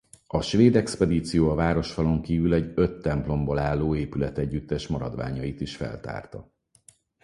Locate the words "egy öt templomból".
2.53-3.57